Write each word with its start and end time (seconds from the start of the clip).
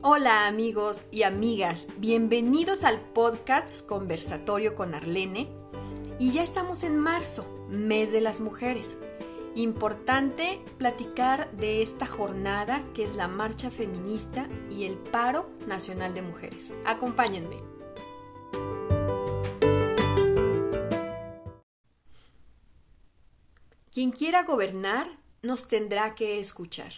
Hola 0.00 0.46
amigos 0.46 1.06
y 1.10 1.24
amigas, 1.24 1.88
bienvenidos 1.96 2.84
al 2.84 3.00
podcast 3.00 3.84
Conversatorio 3.84 4.76
con 4.76 4.94
Arlene. 4.94 5.48
Y 6.20 6.30
ya 6.30 6.44
estamos 6.44 6.84
en 6.84 6.96
marzo, 6.96 7.66
mes 7.68 8.12
de 8.12 8.20
las 8.20 8.38
mujeres. 8.38 8.96
Importante 9.56 10.62
platicar 10.78 11.50
de 11.56 11.82
esta 11.82 12.06
jornada 12.06 12.84
que 12.94 13.02
es 13.02 13.16
la 13.16 13.26
marcha 13.26 13.72
feminista 13.72 14.48
y 14.70 14.84
el 14.84 14.94
paro 14.96 15.50
nacional 15.66 16.14
de 16.14 16.22
mujeres. 16.22 16.70
Acompáñenme. 16.86 17.56
Quien 23.90 24.12
quiera 24.12 24.44
gobernar 24.44 25.10
nos 25.42 25.66
tendrá 25.66 26.14
que 26.14 26.38
escuchar. 26.38 26.92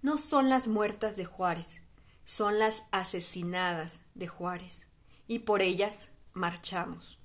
No 0.00 0.16
son 0.16 0.48
las 0.48 0.68
muertas 0.68 1.16
de 1.16 1.26
Juárez, 1.26 1.82
son 2.28 2.58
las 2.58 2.82
asesinadas 2.90 4.00
de 4.14 4.28
Juárez, 4.28 4.86
y 5.26 5.38
por 5.38 5.62
ellas 5.62 6.10
marchamos. 6.34 7.18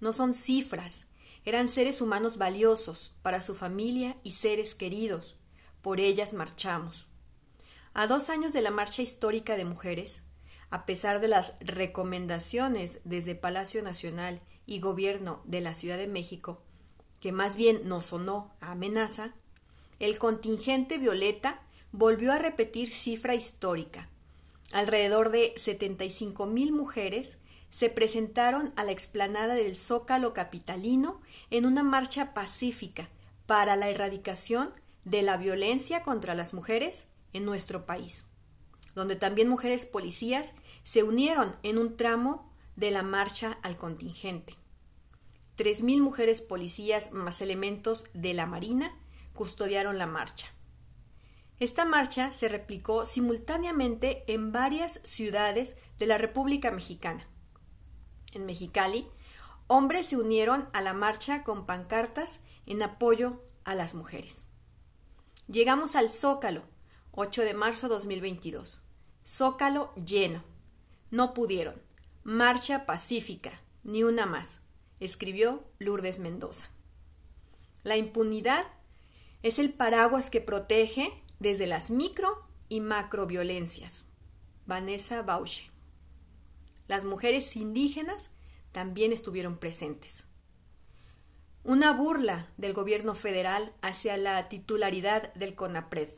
No 0.00 0.14
son 0.14 0.32
cifras, 0.32 1.04
eran 1.44 1.68
seres 1.68 2.00
humanos 2.00 2.38
valiosos 2.38 3.12
para 3.20 3.42
su 3.42 3.54
familia 3.54 4.16
y 4.22 4.30
seres 4.30 4.74
queridos, 4.74 5.36
por 5.82 6.00
ellas 6.00 6.32
marchamos. 6.32 7.06
A 7.92 8.06
dos 8.06 8.30
años 8.30 8.54
de 8.54 8.62
la 8.62 8.70
marcha 8.70 9.02
histórica 9.02 9.58
de 9.58 9.66
mujeres, 9.66 10.22
a 10.70 10.86
pesar 10.86 11.20
de 11.20 11.28
las 11.28 11.52
recomendaciones 11.60 13.00
desde 13.04 13.34
Palacio 13.34 13.82
Nacional 13.82 14.40
y 14.64 14.80
Gobierno 14.80 15.42
de 15.44 15.60
la 15.60 15.74
Ciudad 15.74 15.98
de 15.98 16.06
México, 16.06 16.62
que 17.20 17.30
más 17.30 17.56
bien 17.56 17.82
no 17.84 18.00
sonó 18.00 18.54
a 18.62 18.70
amenaza, 18.70 19.34
el 19.98 20.18
contingente 20.18 20.96
violeta 20.96 21.60
volvió 21.92 22.32
a 22.32 22.38
repetir 22.38 22.90
cifra 22.90 23.34
histórica. 23.34 24.08
Alrededor 24.72 25.30
de 25.30 25.52
75 25.56 26.46
mil 26.46 26.72
mujeres 26.72 27.38
se 27.70 27.88
presentaron 27.88 28.72
a 28.76 28.84
la 28.84 28.92
explanada 28.92 29.54
del 29.54 29.76
Zócalo 29.76 30.32
capitalino 30.32 31.20
en 31.50 31.66
una 31.66 31.82
marcha 31.82 32.34
pacífica 32.34 33.08
para 33.46 33.76
la 33.76 33.88
erradicación 33.88 34.72
de 35.04 35.22
la 35.22 35.36
violencia 35.36 36.02
contra 36.02 36.34
las 36.34 36.54
mujeres 36.54 37.06
en 37.32 37.44
nuestro 37.44 37.86
país, 37.86 38.26
donde 38.94 39.16
también 39.16 39.48
mujeres 39.48 39.86
policías 39.86 40.52
se 40.84 41.02
unieron 41.02 41.56
en 41.62 41.78
un 41.78 41.96
tramo 41.96 42.52
de 42.76 42.90
la 42.90 43.02
marcha 43.02 43.58
al 43.62 43.76
contingente. 43.76 44.54
3.000 45.58 46.00
mujeres 46.00 46.40
policías 46.40 47.12
más 47.12 47.40
elementos 47.40 48.04
de 48.14 48.34
la 48.34 48.46
Marina 48.46 48.96
custodiaron 49.34 49.98
la 49.98 50.06
marcha. 50.06 50.46
Esta 51.60 51.84
marcha 51.84 52.32
se 52.32 52.48
replicó 52.48 53.04
simultáneamente 53.04 54.24
en 54.26 54.50
varias 54.50 55.00
ciudades 55.04 55.76
de 55.98 56.06
la 56.06 56.16
República 56.16 56.70
Mexicana. 56.70 57.28
En 58.32 58.46
Mexicali, 58.46 59.06
hombres 59.66 60.08
se 60.08 60.16
unieron 60.16 60.68
a 60.72 60.80
la 60.80 60.94
marcha 60.94 61.44
con 61.44 61.66
pancartas 61.66 62.40
en 62.64 62.82
apoyo 62.82 63.42
a 63.64 63.74
las 63.74 63.94
mujeres. 63.94 64.46
Llegamos 65.48 65.96
al 65.96 66.08
Zócalo, 66.08 66.64
8 67.12 67.42
de 67.42 67.54
marzo 67.54 67.88
2022. 67.88 68.82
Zócalo 69.26 69.92
lleno. 69.94 70.42
No 71.10 71.34
pudieron. 71.34 71.82
Marcha 72.24 72.86
pacífica, 72.86 73.52
ni 73.84 74.02
una 74.02 74.26
más 74.26 74.60
escribió 75.00 75.64
Lourdes 75.78 76.18
Mendoza. 76.18 76.66
La 77.82 77.96
impunidad 77.96 78.66
es 79.42 79.58
el 79.58 79.72
paraguas 79.72 80.30
que 80.30 80.40
protege 80.40 81.22
desde 81.40 81.66
las 81.66 81.90
micro 81.90 82.46
y 82.68 82.80
macroviolencias. 82.80 84.04
Vanessa 84.66 85.22
Bauche. 85.22 85.70
Las 86.86 87.04
mujeres 87.04 87.56
indígenas 87.56 88.30
también 88.72 89.12
estuvieron 89.12 89.58
presentes. 89.58 90.24
Una 91.64 91.92
burla 91.92 92.48
del 92.56 92.72
gobierno 92.72 93.14
federal 93.14 93.72
hacia 93.82 94.16
la 94.16 94.48
titularidad 94.48 95.34
del 95.34 95.54
CONAPRED. 95.54 96.10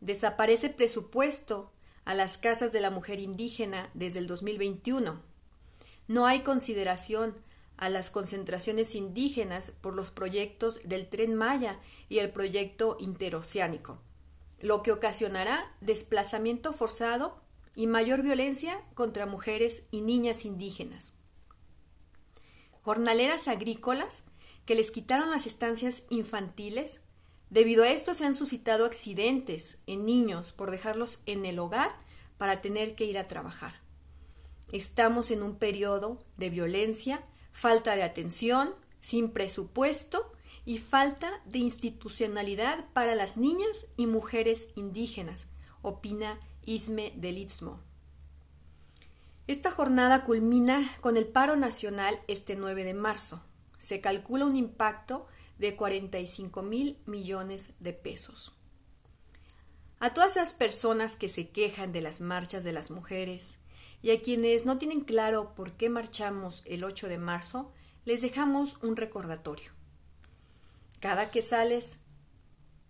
Desaparece 0.00 0.70
presupuesto 0.70 1.72
a 2.04 2.14
las 2.14 2.36
casas 2.36 2.72
de 2.72 2.80
la 2.80 2.90
mujer 2.90 3.20
indígena 3.20 3.90
desde 3.94 4.18
el 4.18 4.26
2021. 4.26 5.22
No 6.08 6.26
hay 6.26 6.42
consideración 6.42 7.34
a 7.76 7.88
las 7.88 8.10
concentraciones 8.10 8.94
indígenas 8.94 9.72
por 9.80 9.94
los 9.96 10.10
proyectos 10.10 10.80
del 10.84 11.08
tren 11.08 11.34
Maya 11.34 11.80
y 12.08 12.18
el 12.18 12.30
proyecto 12.30 12.96
interoceánico, 13.00 14.00
lo 14.62 14.82
que 14.82 14.92
ocasionará 14.92 15.70
desplazamiento 15.80 16.72
forzado 16.72 17.42
y 17.74 17.86
mayor 17.86 18.22
violencia 18.22 18.80
contra 18.94 19.26
mujeres 19.26 19.84
y 19.90 20.00
niñas 20.00 20.44
indígenas. 20.44 21.12
Jornaleras 22.80 23.48
agrícolas 23.48 24.22
que 24.64 24.74
les 24.74 24.90
quitaron 24.90 25.30
las 25.30 25.46
estancias 25.46 26.04
infantiles, 26.08 27.00
debido 27.50 27.82
a 27.84 27.90
esto 27.90 28.14
se 28.14 28.24
han 28.24 28.34
suscitado 28.34 28.86
accidentes 28.86 29.78
en 29.86 30.06
niños 30.06 30.52
por 30.52 30.70
dejarlos 30.70 31.22
en 31.26 31.44
el 31.44 31.58
hogar 31.58 31.94
para 32.38 32.60
tener 32.60 32.94
que 32.94 33.04
ir 33.04 33.18
a 33.18 33.24
trabajar. 33.24 33.80
Estamos 34.70 35.30
en 35.30 35.42
un 35.42 35.56
periodo 35.56 36.22
de 36.36 36.50
violencia 36.50 37.22
falta 37.52 37.94
de 37.96 38.02
atención, 38.02 38.74
sin 39.00 39.30
presupuesto 39.30 40.31
y 40.64 40.78
falta 40.78 41.40
de 41.44 41.58
institucionalidad 41.58 42.84
para 42.92 43.14
las 43.14 43.36
niñas 43.36 43.86
y 43.96 44.06
mujeres 44.06 44.68
indígenas, 44.76 45.48
opina 45.82 46.38
Isme 46.64 47.12
del 47.16 47.38
Istmo. 47.38 47.80
Esta 49.48 49.70
jornada 49.70 50.24
culmina 50.24 50.90
con 51.00 51.16
el 51.16 51.26
paro 51.26 51.56
nacional 51.56 52.20
este 52.28 52.54
9 52.54 52.84
de 52.84 52.94
marzo. 52.94 53.42
Se 53.78 54.00
calcula 54.00 54.46
un 54.46 54.56
impacto 54.56 55.26
de 55.58 55.74
45 55.74 56.62
mil 56.62 56.98
millones 57.06 57.72
de 57.80 57.92
pesos. 57.92 58.52
A 59.98 60.14
todas 60.14 60.36
esas 60.36 60.54
personas 60.54 61.16
que 61.16 61.28
se 61.28 61.50
quejan 61.50 61.92
de 61.92 62.02
las 62.02 62.20
marchas 62.20 62.64
de 62.64 62.72
las 62.72 62.90
mujeres, 62.90 63.58
y 64.02 64.10
a 64.10 64.20
quienes 64.20 64.64
no 64.64 64.78
tienen 64.78 65.02
claro 65.02 65.54
por 65.54 65.72
qué 65.74 65.88
marchamos 65.88 66.62
el 66.66 66.82
8 66.82 67.08
de 67.08 67.18
marzo, 67.18 67.72
les 68.04 68.20
dejamos 68.20 68.82
un 68.82 68.96
recordatorio. 68.96 69.70
Cada 71.02 71.32
que 71.32 71.42
sales 71.42 71.98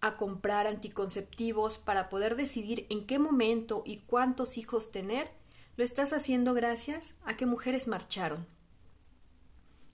a 0.02 0.18
comprar 0.18 0.66
anticonceptivos 0.66 1.78
para 1.78 2.10
poder 2.10 2.36
decidir 2.36 2.86
en 2.90 3.06
qué 3.06 3.18
momento 3.18 3.82
y 3.86 4.00
cuántos 4.00 4.58
hijos 4.58 4.92
tener, 4.92 5.30
lo 5.78 5.84
estás 5.84 6.12
haciendo 6.12 6.52
gracias 6.52 7.14
a 7.24 7.36
que 7.36 7.46
mujeres 7.46 7.88
marcharon. 7.88 8.46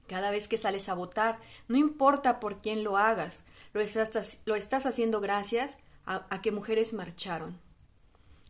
Cada 0.09 0.33
vez 0.33 0.49
que 0.49 0.59
sales 0.59 0.89
a 0.89 0.95
votar, 0.95 1.39
no 1.69 1.77
importa 1.77 2.41
por 2.41 2.61
quién 2.61 2.83
lo 2.83 2.97
hagas, 2.97 3.45
lo 3.73 3.81
estás, 3.81 4.39
lo 4.47 4.56
estás 4.56 4.85
haciendo 4.85 5.21
gracias 5.21 5.77
a, 6.05 6.27
a 6.29 6.43
que 6.43 6.50
mujeres 6.50 6.95
marcharon. 6.95 7.61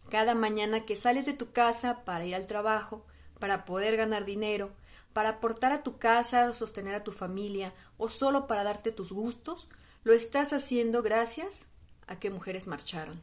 Cada 0.08 0.34
mañana 0.34 0.86
que 0.86 0.96
sales 0.96 1.26
de 1.26 1.34
tu 1.34 1.52
casa 1.52 2.06
para 2.06 2.24
ir 2.24 2.34
al 2.34 2.46
trabajo, 2.46 3.04
para 3.38 3.66
poder 3.66 3.98
ganar 3.98 4.24
dinero, 4.24 4.70
para 5.12 5.30
aportar 5.30 5.72
a 5.72 5.82
tu 5.82 5.98
casa, 5.98 6.52
sostener 6.52 6.94
a 6.94 7.04
tu 7.04 7.12
familia 7.12 7.74
o 7.96 8.08
solo 8.08 8.46
para 8.46 8.64
darte 8.64 8.92
tus 8.92 9.12
gustos, 9.12 9.68
lo 10.04 10.12
estás 10.12 10.52
haciendo 10.52 11.02
gracias 11.02 11.66
a 12.06 12.18
que 12.18 12.30
mujeres 12.30 12.66
marcharon. 12.66 13.20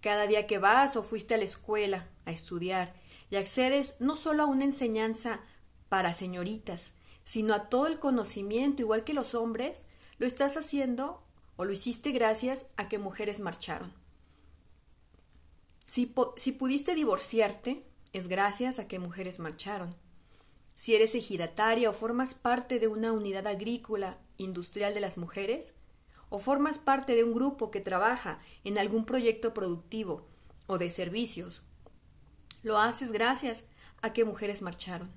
Cada 0.00 0.26
día 0.26 0.46
que 0.46 0.58
vas 0.58 0.96
o 0.96 1.02
fuiste 1.02 1.34
a 1.34 1.38
la 1.38 1.44
escuela 1.44 2.08
a 2.24 2.32
estudiar 2.32 2.94
y 3.30 3.36
accedes 3.36 3.94
no 3.98 4.16
solo 4.16 4.42
a 4.42 4.46
una 4.46 4.64
enseñanza 4.64 5.40
para 5.88 6.14
señoritas, 6.14 6.94
sino 7.24 7.54
a 7.54 7.68
todo 7.68 7.86
el 7.86 7.98
conocimiento 7.98 8.82
igual 8.82 9.04
que 9.04 9.14
los 9.14 9.34
hombres, 9.34 9.84
lo 10.18 10.26
estás 10.26 10.56
haciendo 10.56 11.22
o 11.56 11.64
lo 11.64 11.72
hiciste 11.72 12.10
gracias 12.12 12.66
a 12.76 12.88
que 12.88 12.98
mujeres 12.98 13.40
marcharon. 13.40 13.92
Si, 15.84 16.06
pudiste 16.06 16.94
divorciarte, 16.94 17.84
es 18.12 18.28
gracias 18.28 18.78
a 18.78 18.88
que 18.88 18.98
mujeres 18.98 19.38
marcharon. 19.38 19.94
Si 20.74 20.94
eres 20.94 21.14
ejidataria 21.14 21.90
o 21.90 21.92
formas 21.92 22.34
parte 22.34 22.78
de 22.78 22.88
una 22.88 23.12
unidad 23.12 23.46
agrícola 23.46 24.18
industrial 24.36 24.94
de 24.94 25.00
las 25.00 25.18
mujeres, 25.18 25.74
o 26.28 26.38
formas 26.38 26.78
parte 26.78 27.14
de 27.14 27.24
un 27.24 27.34
grupo 27.34 27.70
que 27.70 27.80
trabaja 27.80 28.40
en 28.64 28.78
algún 28.78 29.04
proyecto 29.04 29.52
productivo 29.52 30.26
o 30.66 30.78
de 30.78 30.88
servicios, 30.88 31.62
lo 32.62 32.78
haces 32.78 33.12
gracias 33.12 33.64
a 34.00 34.12
que 34.12 34.24
mujeres 34.24 34.62
marcharon. 34.62 35.12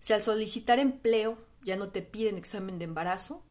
Si 0.00 0.12
al 0.12 0.20
solicitar 0.20 0.80
empleo 0.80 1.38
ya 1.62 1.76
no 1.76 1.90
te 1.90 2.02
piden 2.02 2.36
examen 2.36 2.80
de 2.80 2.86
embarazo, 2.86 3.44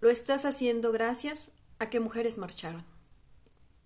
lo 0.00 0.10
estás 0.10 0.44
haciendo 0.44 0.92
gracias 0.92 1.52
a 1.78 1.88
que 1.88 2.00
mujeres 2.00 2.36
marcharon. 2.36 2.84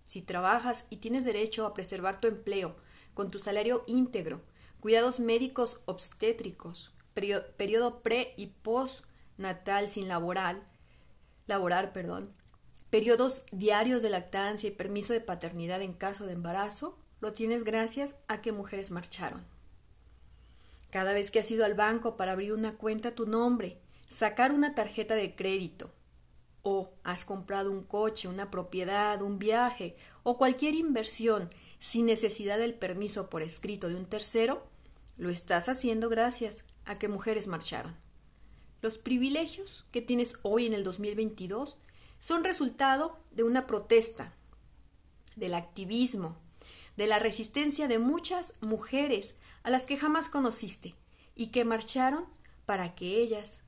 Si 0.03 0.21
trabajas 0.21 0.85
y 0.89 0.97
tienes 0.97 1.23
derecho 1.23 1.65
a 1.65 1.73
preservar 1.73 2.19
tu 2.19 2.27
empleo 2.27 2.75
con 3.13 3.31
tu 3.31 3.39
salario 3.39 3.83
íntegro, 3.87 4.41
cuidados 4.79 5.19
médicos 5.19 5.81
obstétricos, 5.85 6.93
periodo 7.13 8.01
pre 8.01 8.33
y 8.37 8.47
postnatal 8.47 9.89
sin 9.89 10.07
laboral, 10.07 10.63
laborar, 11.47 11.93
perdón, 11.93 12.33
periodos 12.89 13.45
diarios 13.51 14.01
de 14.01 14.09
lactancia 14.09 14.69
y 14.69 14.71
permiso 14.71 15.13
de 15.13 15.21
paternidad 15.21 15.81
en 15.81 15.93
caso 15.93 16.25
de 16.25 16.33
embarazo, 16.33 16.97
lo 17.19 17.33
tienes 17.33 17.63
gracias 17.63 18.15
a 18.27 18.41
que 18.41 18.51
mujeres 18.51 18.91
marcharon. 18.91 19.45
Cada 20.89 21.13
vez 21.13 21.29
que 21.29 21.39
has 21.39 21.51
ido 21.51 21.65
al 21.65 21.75
banco 21.75 22.17
para 22.17 22.31
abrir 22.31 22.53
una 22.53 22.75
cuenta 22.75 23.15
tu 23.15 23.27
nombre, 23.27 23.79
sacar 24.09 24.51
una 24.51 24.73
tarjeta 24.73 25.15
de 25.15 25.35
crédito, 25.35 25.91
o 26.61 26.93
has 27.03 27.25
comprado 27.25 27.71
un 27.71 27.83
coche, 27.83 28.27
una 28.27 28.51
propiedad, 28.51 29.21
un 29.21 29.39
viaje 29.39 29.95
o 30.23 30.37
cualquier 30.37 30.75
inversión 30.75 31.49
sin 31.79 32.05
necesidad 32.05 32.57
del 32.57 32.73
permiso 32.73 33.29
por 33.29 33.41
escrito 33.41 33.89
de 33.89 33.95
un 33.95 34.05
tercero, 34.05 34.67
lo 35.17 35.29
estás 35.29 35.69
haciendo 35.69 36.09
gracias 36.09 36.65
a 36.85 36.97
que 36.97 37.07
mujeres 37.07 37.47
marcharon. 37.47 37.95
Los 38.81 38.97
privilegios 38.97 39.85
que 39.91 40.01
tienes 40.01 40.37
hoy 40.43 40.65
en 40.65 40.73
el 40.73 40.83
2022 40.83 41.77
son 42.19 42.43
resultado 42.43 43.17
de 43.31 43.43
una 43.43 43.67
protesta, 43.67 44.33
del 45.35 45.53
activismo, 45.53 46.37
de 46.97 47.07
la 47.07 47.19
resistencia 47.19 47.87
de 47.87 47.99
muchas 47.99 48.53
mujeres 48.61 49.35
a 49.63 49.69
las 49.69 49.85
que 49.85 49.97
jamás 49.97 50.29
conociste 50.29 50.95
y 51.35 51.47
que 51.47 51.65
marcharon 51.65 52.25
para 52.65 52.95
que 52.95 53.21
ellas 53.21 53.61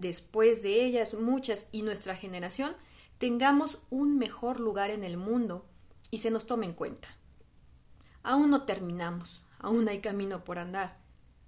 después 0.00 0.62
de 0.62 0.84
ellas 0.84 1.14
muchas 1.14 1.66
y 1.70 1.82
nuestra 1.82 2.16
generación, 2.16 2.74
tengamos 3.18 3.78
un 3.90 4.18
mejor 4.18 4.58
lugar 4.58 4.90
en 4.90 5.04
el 5.04 5.16
mundo 5.16 5.66
y 6.10 6.18
se 6.18 6.30
nos 6.30 6.46
tome 6.46 6.66
en 6.66 6.72
cuenta. 6.72 7.16
Aún 8.22 8.50
no 8.50 8.64
terminamos, 8.64 9.44
aún 9.58 9.88
hay 9.88 10.00
camino 10.00 10.44
por 10.44 10.58
andar, 10.58 10.98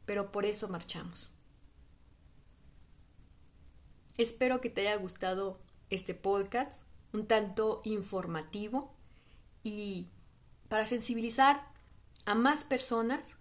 pero 0.06 0.32
por 0.32 0.44
eso 0.44 0.68
marchamos. 0.68 1.34
Espero 4.16 4.60
que 4.60 4.70
te 4.70 4.82
haya 4.82 4.96
gustado 4.96 5.58
este 5.90 6.14
podcast, 6.14 6.84
un 7.12 7.26
tanto 7.26 7.82
informativo 7.84 8.94
y 9.62 10.08
para 10.68 10.86
sensibilizar 10.86 11.66
a 12.24 12.34
más 12.34 12.64
personas 12.64 13.36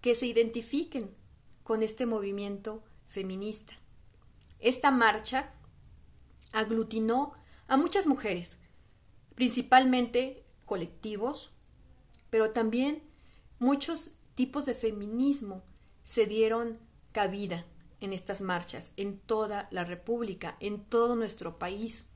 que 0.00 0.14
se 0.14 0.26
identifiquen 0.26 1.14
con 1.62 1.82
este 1.82 2.06
movimiento 2.06 2.82
feminista. 3.06 3.74
Esta 4.58 4.90
marcha 4.90 5.52
aglutinó 6.52 7.32
a 7.66 7.76
muchas 7.76 8.06
mujeres, 8.06 8.58
principalmente 9.34 10.44
colectivos, 10.66 11.52
pero 12.32 12.50
también 12.50 13.02
muchos 13.58 14.10
tipos 14.34 14.64
de 14.64 14.72
feminismo 14.72 15.62
se 16.02 16.24
dieron 16.24 16.78
cabida 17.12 17.66
en 18.00 18.14
estas 18.14 18.40
marchas, 18.40 18.92
en 18.96 19.18
toda 19.18 19.68
la 19.70 19.84
República, 19.84 20.56
en 20.58 20.82
todo 20.82 21.14
nuestro 21.14 21.58
país. 21.58 22.06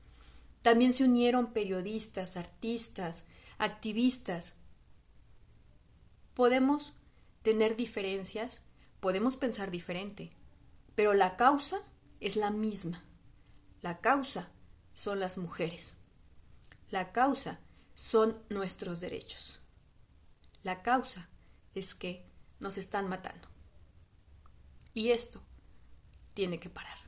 También 0.63 0.91
se 0.93 1.03
unieron 1.03 1.53
periodistas, 1.53 2.35
artistas, 2.35 3.25
activistas. 3.59 4.53
Podemos 6.33 6.95
tener 7.43 7.75
diferencias, 7.75 8.63
podemos 8.99 9.35
pensar 9.35 9.69
diferente, 9.69 10.31
pero 10.95 11.13
la 11.13 11.37
causa 11.37 11.77
es 12.21 12.37
la 12.37 12.49
misma. 12.49 13.03
La 13.83 13.99
causa 14.01 14.49
son 14.95 15.19
las 15.19 15.37
mujeres. 15.37 15.95
La 16.89 17.11
causa 17.11 17.59
son 17.93 18.41
nuestros 18.49 18.99
derechos. 18.99 19.61
La 20.67 20.83
causa 20.83 21.29
es 21.75 21.95
que 21.95 22.25
nos 22.59 22.77
están 22.77 23.07
matando. 23.07 23.47
Y 24.93 25.11
esto 25.11 25.41
tiene 26.33 26.59
que 26.59 26.69
parar. 26.69 27.06